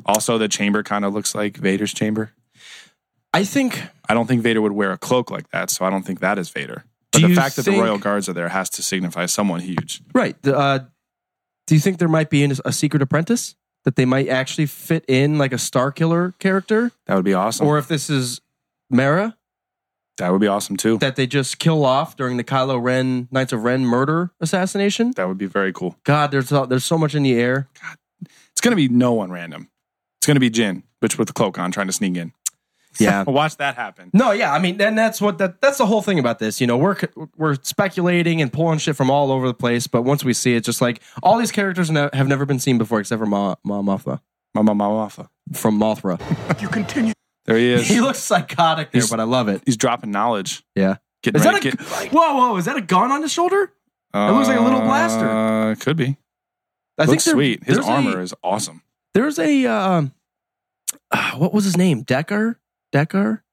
[0.05, 2.31] Also, the chamber kind of looks like Vader's chamber.
[3.33, 3.81] I think.
[4.09, 6.37] I don't think Vader would wear a cloak like that, so I don't think that
[6.37, 6.83] is Vader.
[7.11, 10.01] But the fact that the royal guards are there has to signify someone huge.
[10.13, 10.39] Right.
[10.41, 10.79] the, Uh,
[11.67, 15.37] do you think there might be a secret apprentice that they might actually fit in
[15.37, 17.67] like a Star Killer character, That would be awesome.
[17.67, 18.41] or if this is
[18.89, 19.37] Mara
[20.17, 20.97] that would be awesome too.
[20.99, 25.11] that they just kill off during the Kylo Ren Knights of Ren murder assassination?
[25.15, 25.95] That would be very cool.
[26.03, 27.67] God, there's so- there's so much in the air.
[27.81, 27.97] God,
[28.51, 29.69] It's going to be no one random.
[30.19, 32.31] It's going to be Jyn, which with the cloak on, trying to sneak in.
[32.99, 33.23] Yeah.
[33.23, 34.11] Watch that happen.
[34.13, 36.61] No, yeah, I mean, and that's what that that's the whole thing about this.
[36.61, 36.95] You know, we're
[37.35, 40.63] we're speculating and pulling shit from all over the place, but once we see it,
[40.63, 43.81] just like all these characters ne- have never been seen before, except for Ma, Ma
[43.81, 44.21] Mothra
[44.53, 45.27] Mama Mawafa.
[45.53, 46.19] from Mothra.
[46.61, 47.13] You continue.
[47.45, 47.87] There he is.
[47.87, 49.61] he looks psychotic there, He's- but I love it.
[49.65, 50.63] He's dropping knowledge.
[50.75, 50.97] Yeah.
[51.23, 51.79] Getting Is that a get,
[52.11, 52.57] whoa whoa?
[52.57, 53.71] Is that a gun on his shoulder?
[54.13, 55.27] It looks like a little blaster.
[55.27, 56.17] Uh, could be.
[56.97, 57.63] I Looks there- sweet.
[57.63, 58.83] His there's armor A, is awesome.
[59.13, 60.13] there's a um,
[61.11, 62.01] ah, what was his name?
[62.03, 62.59] Decker.
[62.91, 63.43] Decker.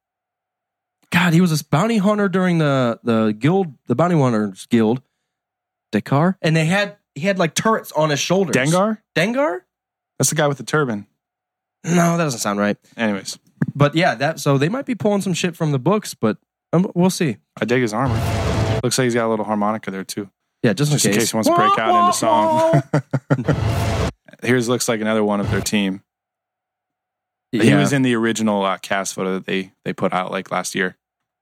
[1.12, 5.03] God, he was a bounty hunter during the the guild, the bounty hunters guild.
[5.92, 8.55] Deckar, and they had he had like turrets on his shoulders.
[8.55, 8.98] Dengar?
[9.16, 9.61] Dengar?
[10.18, 11.07] That's the guy with the turban.
[11.85, 12.76] No, that doesn't sound right.
[12.96, 13.38] Anyways,
[13.81, 16.37] But yeah, that so they might be pulling some shit from the books, but
[16.75, 17.38] um, we'll see.
[17.59, 18.14] I dig his armor.
[18.85, 20.29] Looks like he's got a little harmonica there too.
[20.62, 22.83] Yeah, just, Just in case he wants to break out into song.
[24.43, 26.03] Here's looks like another one of their team.
[27.53, 30.75] He was in the original uh, cast photo that they they put out like last
[30.75, 30.99] year.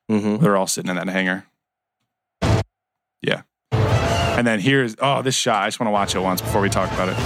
[0.08, 0.38] Mhm.
[0.40, 1.44] They're all sitting in that hangar.
[3.20, 3.42] Yeah.
[3.72, 5.64] And then here's oh this shot.
[5.64, 7.16] I just want to watch it once before we talk about it.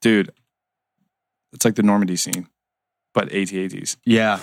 [0.00, 0.30] Dude,
[1.52, 2.48] it's like the Normandy scene,
[3.14, 3.96] but AT-ATs.
[4.04, 4.38] Yeah.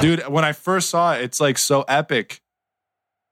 [0.00, 2.40] Dude, when I first saw it, it's like so epic.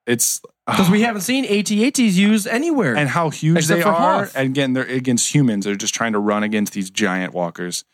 [0.07, 2.95] It's Because we haven't seen AT-ATs used anywhere.
[2.97, 3.95] and how huge they are.
[4.25, 4.37] Hoth.
[4.37, 5.65] And again, they're against humans.
[5.65, 7.85] They're just trying to run against these giant walkers.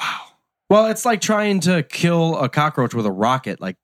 [0.00, 0.20] Wow.
[0.70, 3.60] Well, it's like trying to kill a cockroach with a rocket.
[3.60, 3.76] Like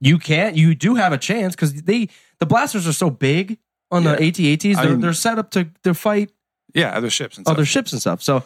[0.00, 0.56] you can't.
[0.56, 2.08] You do have a chance because they
[2.40, 3.58] the blasters are so big
[3.90, 4.16] on Yeah.
[4.16, 4.78] the AT-ATs.
[4.78, 6.32] I They're, mean- they're set up to to fight
[6.74, 7.54] Yeah, other ships and stuff.
[7.54, 8.22] other ships and stuff.
[8.22, 8.42] So,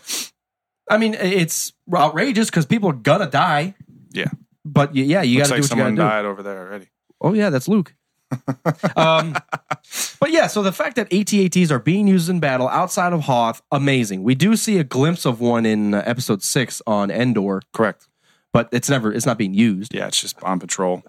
[0.90, 3.74] I mean, it's outrageous because people are gonna die.
[4.12, 4.26] Yeah.
[4.64, 6.16] But y- yeah, you got Looks to like do what you someone got to do.
[6.16, 6.86] died over there already.
[7.20, 7.94] Oh yeah, that's Luke.
[8.96, 9.36] um,
[10.18, 13.62] but yeah, so the fact that AT-ATs are being used in battle outside of Hoth,
[13.70, 14.24] amazing.
[14.24, 18.08] We do see a glimpse of one in uh, episode six on Endor, Correct.
[18.52, 19.94] but it's never it's not being used.
[19.94, 21.04] Yeah, it's just on patrol.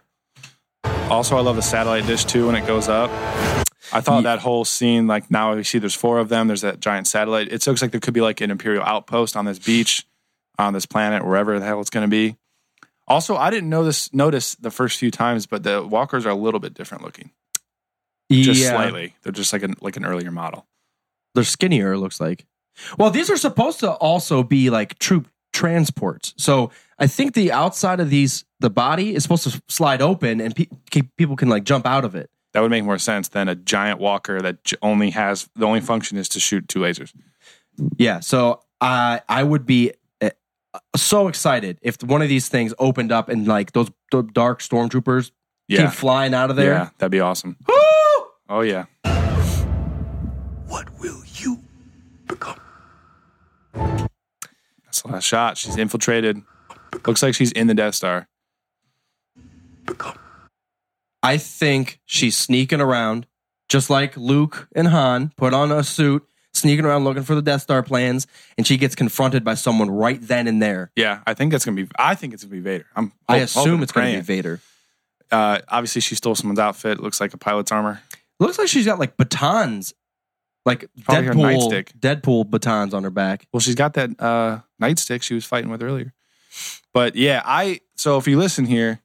[1.10, 3.10] Also, I love the satellite dish too when it goes up.
[3.92, 6.80] I thought that whole scene, like now you see there's four of them, there's that
[6.80, 7.52] giant satellite.
[7.52, 10.06] It looks like there could be like an Imperial outpost on this beach,
[10.60, 12.36] on this planet, wherever the hell it's going to be.
[13.08, 16.36] Also, I didn't know this, notice the first few times, but the walkers are a
[16.36, 17.32] little bit different looking,
[18.30, 18.72] just Yeah.
[18.72, 19.16] slightly.
[19.24, 20.68] They're just like an like an earlier model.
[21.34, 22.46] They're skinnier, it looks like.
[22.98, 26.34] Well, these are supposed to also be like troop transports.
[26.38, 30.56] So I think the outside of these, the body is supposed to slide open and
[30.56, 30.68] pe-
[31.18, 32.30] people can like jump out of it.
[32.58, 36.18] That would make more sense than a giant walker that only has the only function
[36.18, 37.14] is to shoot two lasers.
[37.98, 38.20] Yeah.
[38.20, 39.92] So I I would be
[40.22, 40.32] uh,
[40.96, 43.92] so excited if one of these things opened up and like those
[44.34, 45.30] dark stormtroopers
[45.68, 46.74] Yeah, came flying out of there.
[46.74, 47.58] yeah, that'd be awesome.
[47.68, 47.76] Woo!
[48.50, 48.86] Oh yeah.
[50.66, 51.60] What will you
[52.28, 52.60] become?
[53.76, 55.60] That's the last shot.
[55.60, 56.42] She's infiltrated.
[57.06, 58.28] Looks like she's in the Death Star.
[59.86, 60.18] Become.
[61.28, 63.28] I think she's sneaking around,
[63.68, 67.64] just like Luke and Han put on a suit, sneaking around looking for the Death
[67.64, 70.90] Star plans, and she gets confronted by someone right then and there.
[70.96, 71.90] Yeah, I think that's gonna be.
[72.00, 72.86] I think it's gonna be Vader.
[72.96, 73.12] I'm.
[73.28, 74.24] I assume it's going to be.
[74.24, 74.62] Vader.
[75.30, 77.02] Uh, obviously, she stole someone's outfit.
[77.02, 78.02] Looks like a pilot's armor.
[78.40, 79.94] Looks like she's got like batons,
[80.66, 81.92] like Probably Deadpool.
[82.00, 83.48] Deadpool batons on her back.
[83.52, 86.14] Well, she's got that uh, nightstick she was fighting with earlier.
[86.94, 87.82] But yeah, I.
[87.98, 89.02] So if you listen here,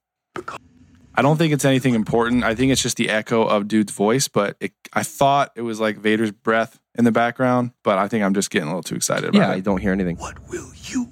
[1.15, 2.43] I don't think it's anything important.
[2.43, 5.79] I think it's just the echo of dude's voice, but it, I thought it was
[5.79, 8.95] like Vader's breath in the background, but I think I'm just getting a little too
[8.95, 10.17] excited about Yeah, I don't hear anything.
[10.17, 11.09] What will you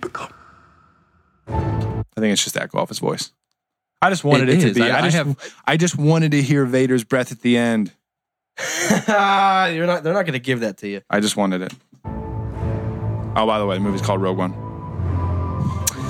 [0.00, 0.32] become?
[1.48, 3.32] I think it's just the echo off his voice.
[4.00, 4.82] I just wanted It it, to be.
[4.82, 7.92] I- I, I just, have- I just wanted to hear Vader's breath at the end.
[8.90, 10.02] You're not.
[10.02, 11.02] They're not going to give that to you.
[11.10, 11.74] I just wanted it.
[12.06, 14.54] Oh, by the way, the movie's called Rogue One.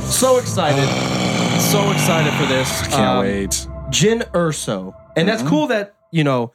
[0.05, 0.87] So excited.
[1.65, 2.83] so excited for this.
[2.89, 3.51] Can't Um, wait.
[3.91, 6.53] Jyn Erso, and that's cool that you know.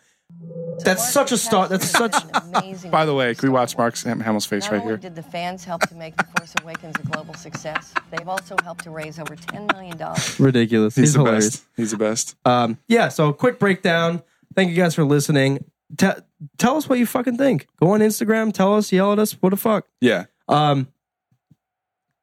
[0.84, 1.70] That's such a start.
[1.70, 2.16] That's such.
[2.34, 4.98] Amazing By the way, can we watch Mark Hamill's face Not right only here?
[4.98, 8.84] did the fans help to make The Force Awakens a global success, they've also helped
[8.86, 9.96] to raise over $10 million.
[10.40, 10.96] ridiculous.
[10.96, 11.50] He's, He's, the hilarious.
[11.58, 11.66] best.
[11.78, 12.36] He's the best.
[12.46, 13.10] Um, yeah.
[13.10, 14.24] So quick breakdown.
[14.56, 15.66] Thank you guys for listening.
[15.98, 16.08] Te-
[16.58, 17.68] tell us what you fucking think.
[17.80, 18.52] Go on Instagram.
[18.52, 18.92] Tell us.
[18.92, 19.34] Yell at us.
[19.34, 19.86] What the fuck.
[20.00, 20.26] Yeah.
[20.48, 20.88] Um,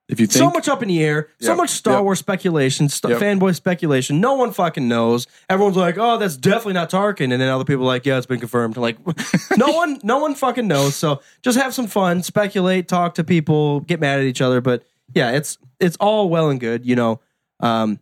[0.08, 1.28] If you think so much up in the air.
[1.38, 2.02] So Yep, much Star yep.
[2.04, 2.88] Wars speculation.
[2.88, 3.20] St- Yep.
[3.20, 4.20] Fanboy speculation.
[4.20, 5.26] No one fucking knows.
[5.50, 8.24] Everyone's like, "Oh, that's definitely not Tarkin," and then other people are like, "Yeah, it's
[8.26, 8.96] been confirmed." Like,
[9.58, 10.96] no one, no one fucking knows.
[10.96, 14.62] So just have some fun, speculate, talk to people, get mad at each other.
[14.62, 14.82] But
[15.14, 16.86] yeah, it's it's all well and good.
[16.86, 17.20] You know,
[17.60, 18.00] um,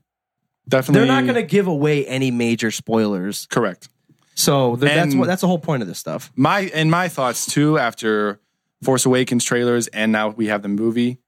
[0.68, 3.46] definitely they're not going to give away any major spoilers.
[3.46, 3.88] correct.
[4.36, 6.30] So th- that's And- what that's the whole point of this stuff.
[6.36, 8.38] My and my thoughts too after
[8.84, 11.18] Force Awakens trailers and now we have the movie.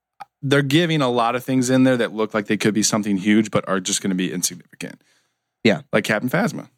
[0.42, 3.16] They're giving a lot of things in there that look like they could be something
[3.16, 5.00] huge, but are just going to be insignificant.
[5.64, 5.82] Yeah.
[5.92, 6.68] like Captain Phasma.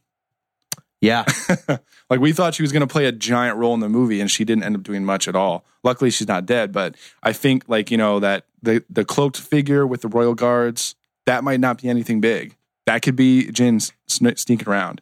[1.00, 1.24] Yeah,
[2.10, 4.30] Like we thought she was going to play a giant role in the movie, and
[4.30, 5.64] she didn't end up doing much at all.
[5.82, 6.72] Luckily, she's not dead.
[6.72, 10.94] But I think, like you know, that the the cloaked figure with the royal guards
[11.24, 12.56] that might not be anything big.
[12.86, 15.00] That could be Jyn sn- sneaking around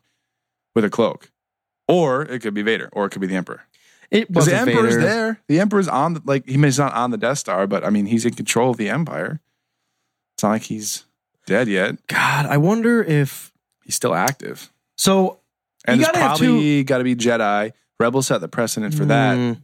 [0.75, 1.31] with a cloak,
[1.89, 3.63] or it could be Vader, or it could be the Emperor.
[4.11, 5.41] It was the Emperor's there.
[5.49, 7.91] The Emperor's on the like he may he's not on the Death Star, but I
[7.91, 9.41] mean he's in control of the Empire.
[10.35, 11.05] It's not like he's
[11.47, 12.07] dead yet.
[12.07, 13.53] God, I wonder if
[13.85, 14.71] He's still active.
[14.97, 15.41] so.
[15.87, 17.73] And it's probably got to be Jedi.
[17.99, 19.37] Rebels set the precedent for that.
[19.37, 19.63] Mm.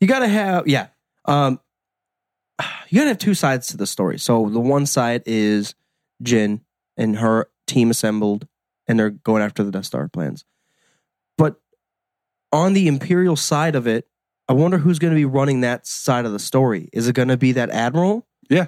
[0.00, 0.88] You gotta have yeah.
[1.26, 1.60] Um
[2.88, 4.18] you gotta have two sides to the story.
[4.18, 5.74] So the one side is
[6.22, 6.60] Jyn
[6.96, 8.48] and her team assembled
[8.86, 10.44] and they're going after the Death Star plans.
[12.54, 14.06] On the Imperial side of it,
[14.48, 16.88] I wonder who's gonna be running that side of the story.
[16.92, 18.26] Is it gonna be that Admiral?
[18.48, 18.66] Yeah,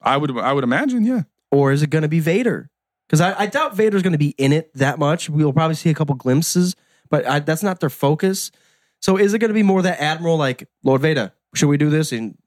[0.00, 1.22] I would I would imagine, yeah.
[1.50, 2.70] Or is it gonna be Vader?
[3.06, 5.30] Because I, I doubt Vader's gonna be in it that much.
[5.30, 6.74] We'll probably see a couple glimpses,
[7.10, 8.50] but I, that's not their focus.
[9.02, 11.32] So is it going to be more that admiral like Lord Vader?
[11.54, 12.12] Should we do this?
[12.12, 12.38] And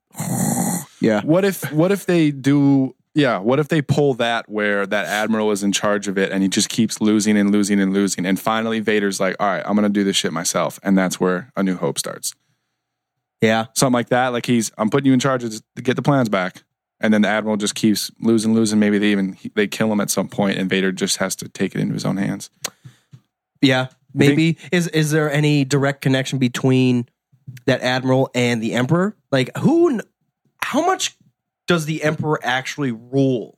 [1.01, 5.05] yeah, What if what if they do yeah, what if they pull that where that
[5.05, 8.25] admiral is in charge of it and he just keeps losing and losing and losing
[8.25, 11.17] and finally Vader's like, "All right, I'm going to do this shit myself." And that's
[11.19, 12.33] where A New Hope starts.
[13.41, 16.01] yeah, Something like that, like he's I'm putting you in charge of to get the
[16.01, 16.63] plans back.
[16.99, 20.09] And then the admiral just keeps losing losing, maybe they even they kill him at
[20.09, 22.49] some point and Vader just has to take it into his own hands.
[23.61, 23.87] yeah.
[24.13, 27.07] Maybe is is there any direct connection between
[27.65, 29.15] that admiral and the emperor?
[29.31, 29.99] Like who?
[30.61, 31.17] How much
[31.67, 33.57] does the emperor actually rule?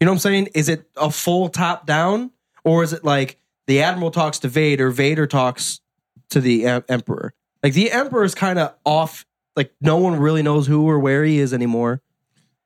[0.00, 0.48] You know what I'm saying?
[0.54, 2.30] Is it a full top down,
[2.64, 5.80] or is it like the admiral talks to Vader, Vader talks
[6.30, 7.32] to the em- emperor?
[7.62, 9.24] Like the emperor is kind of off.
[9.56, 12.02] Like no one really knows who or where he is anymore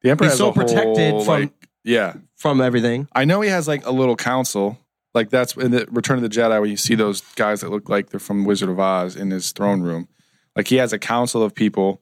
[0.02, 1.52] The emperor is so a whole, protected from- like,
[1.84, 3.08] yeah, from everything.
[3.12, 4.78] I know he has like a little council.
[5.14, 7.88] Like that's in the Return of the Jedi where you see those guys that look
[7.88, 10.08] like they're from Wizard of Oz in his throne room.
[10.56, 12.00] Like he has a council of people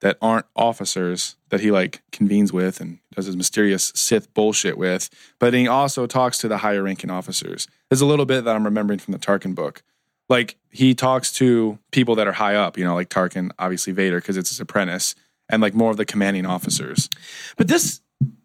[0.00, 5.08] that aren't officers that he like convenes with and does his mysterious Sith bullshit with.
[5.38, 7.66] But he also talks to the higher ranking officers.
[7.88, 9.82] There's a little bit that I'm remembering from the Tarkin book.
[10.28, 14.20] Like he talks to people that are high up, you know, like Tarkin, obviously Vader,
[14.20, 15.14] because it's his apprentice,
[15.48, 17.08] and like more of the commanding officers.
[17.56, 18.00] But this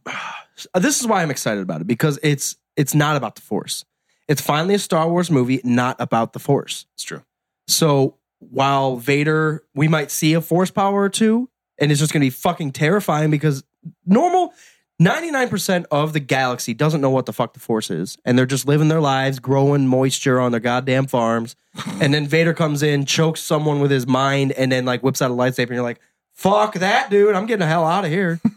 [0.76, 3.84] this is why I'm excited about it because it's it's not about the Force.
[4.28, 6.86] It's finally a Star Wars movie not about the Force.
[6.94, 7.24] It's true.
[7.68, 8.16] So
[8.50, 11.50] while Vader, we might see a Force power or two,
[11.80, 13.64] and it's just going to be fucking terrifying because
[14.06, 14.54] normal
[15.02, 18.68] 99% of the galaxy doesn't know what the fuck the Force is, and they're just
[18.68, 21.56] living their lives, growing moisture on their goddamn farms.
[22.02, 25.32] and then Vader comes in, chokes someone with his mind, and then like whips out
[25.32, 26.02] a lightsaber, and you're like,
[26.34, 27.34] "Fuck that, dude!
[27.34, 28.40] I'm getting the hell out of here."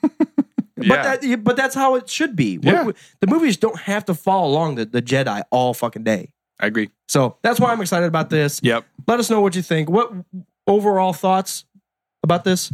[0.77, 0.89] Yeah.
[0.89, 2.59] But that, but that's how it should be.
[2.61, 2.91] Yeah.
[3.21, 6.33] The movies don't have to follow along the, the Jedi all fucking day.
[6.61, 6.91] I agree.
[7.09, 8.61] So that's why I'm excited about this.
[8.63, 8.85] Yep.
[9.07, 9.91] Let us know what you think.
[9.91, 10.13] What
[10.67, 11.65] overall thoughts
[12.23, 12.73] about this?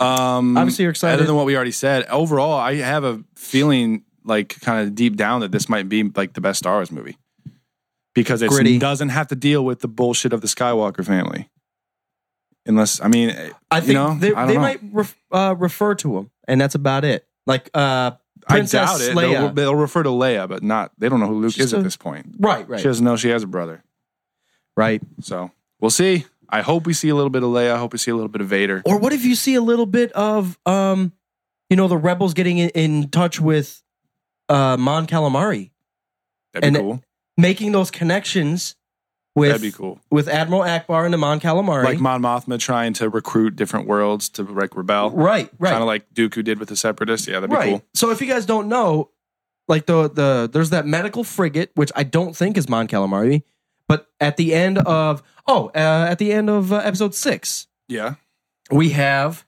[0.00, 1.14] Um, Obviously you're excited.
[1.14, 5.16] Other than what we already said, overall, I have a feeling like kind of deep
[5.16, 7.16] down that this might be like the best Star Wars movie
[8.14, 11.48] because it doesn't have to deal with the bullshit of the Skywalker family.
[12.66, 13.30] Unless, I mean,
[13.70, 17.04] I think you know, they, they might ref, uh, refer to him, and that's about
[17.04, 17.26] it.
[17.46, 18.12] Like, uh,
[18.46, 19.16] Princess I doubt it.
[19.16, 19.32] Leia.
[19.32, 20.92] They'll, they'll refer to Leia, but not.
[20.98, 22.36] They don't know who Luke She's is at this point.
[22.38, 23.82] right, right, She doesn't know she has a brother.
[24.76, 25.00] right.
[25.20, 25.50] So
[25.80, 26.24] we'll see.
[26.48, 27.72] I hope we see a little bit of Leia.
[27.74, 28.82] I hope we see a little bit of Vader.
[28.86, 31.12] Or what if you see a little bit of, um,
[31.68, 33.82] you know, the rebels getting in, in touch with
[34.48, 35.70] uh, Mon Calamari,
[36.54, 37.02] That'd and be cool.
[37.36, 38.76] making those connections
[39.36, 40.00] with That'd be cool.
[40.10, 41.84] with Admiral Ackbar and the Mon Calamari.
[41.84, 45.10] Like Mon Mothma trying to recruit different worlds to like rebel.
[45.10, 47.28] right, right, Kind of like Dooku did with the Separatists.
[47.28, 47.68] Yeah, that'd be right.
[47.68, 47.82] cool.
[47.92, 49.10] So if you guys don't know,
[49.68, 53.42] like the the there's that medical frigate, which I don't think is Mon Calamari,
[53.88, 58.14] but at the end of oh, uh, at the end of uh, episode six, Yeah.
[58.70, 59.44] we have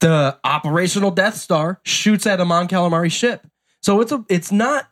[0.00, 3.46] the operational Death Star shoots at a Mon Calamari ship.
[3.82, 4.88] So it's a it's not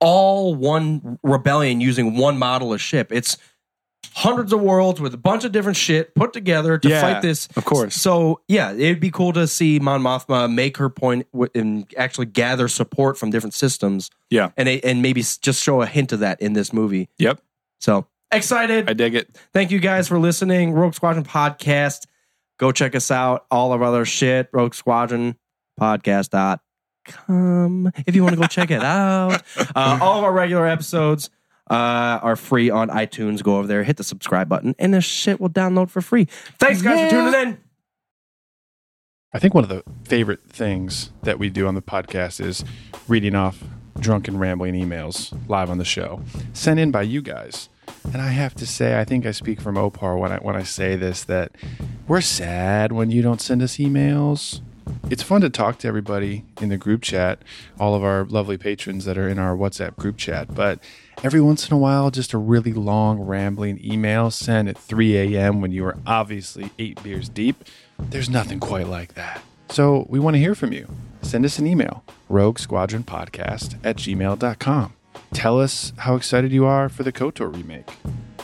[0.00, 3.12] all one rebellion using one model of ship.
[3.12, 3.36] It's
[4.14, 7.48] hundreds of worlds with a bunch of different shit put together to Yeah, fight this.
[7.56, 7.94] of course.
[7.94, 12.26] So yeah, it'd be cool to see Mon Mothma make her point w- and actually
[12.26, 14.50] gather support from different systems, Yeah.
[14.56, 17.08] and it- and maybe s- just show a hint of that in this movie.
[17.18, 17.40] Yep.
[17.78, 18.88] So excited!
[18.90, 19.36] I dig it.
[19.52, 20.72] Thank you guys for listening.
[20.72, 22.06] Rogue Squadron Podcast.
[22.58, 23.46] Go check us out.
[23.50, 24.48] All of our other shit.
[24.52, 25.36] Rogue Squadron
[25.80, 26.60] Podcast.com.
[28.06, 29.42] If you want to go check it out.
[29.74, 31.30] Uh, all of our regular episodes
[31.70, 33.42] uh, are free on iTunes.
[33.42, 36.26] Go over there, hit the subscribe button, and this shit will download for free.
[36.58, 37.58] Thanks, guys, for tuning in.
[39.32, 42.64] I think one of the favorite things that we do on the podcast is
[43.06, 43.62] reading off
[44.00, 46.20] drunken rambling emails live on the show,
[46.52, 47.68] sent in by you guys.
[48.12, 50.62] And I have to say, I think I speak from Opar when I when I
[50.64, 51.52] say this that
[52.08, 54.60] we're sad when you don't send us emails.
[55.10, 57.42] It's fun to talk to everybody in the group chat,
[57.80, 60.54] all of our lovely patrons that are in our WhatsApp group chat.
[60.54, 60.78] But
[61.24, 65.60] every once in a while, just a really long, rambling email sent at 3 a.m.
[65.60, 67.64] when you are obviously eight beers deep.
[67.98, 69.42] There's nothing quite like that.
[69.70, 70.88] So we want to hear from you.
[71.22, 74.92] Send us an email, rogue squadron podcast at gmail.com.
[75.34, 77.90] Tell us how excited you are for the KOTOR remake.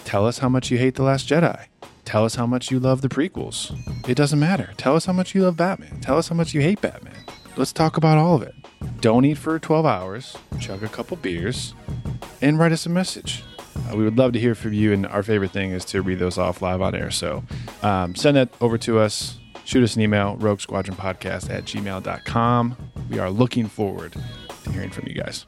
[0.04, 1.66] Tell us how much you hate The Last Jedi.
[2.06, 3.76] Tell us how much you love the prequels.
[4.08, 4.72] It doesn't matter.
[4.76, 6.00] Tell us how much you love Batman.
[6.00, 7.26] Tell us how much you hate Batman.
[7.56, 8.54] Let's talk about all of it.
[9.00, 11.74] Don't eat for 12 hours, chug a couple beers,
[12.40, 13.42] and write us a message.
[13.76, 16.20] Uh, we would love to hear from you, and our favorite thing is to read
[16.20, 17.10] those off live on air.
[17.10, 17.42] So
[17.82, 19.38] um, send that over to us.
[19.64, 22.76] Shoot us an email, rogue squadron podcast at gmail.com.
[23.10, 24.14] We are looking forward
[24.62, 25.44] to hearing from you guys.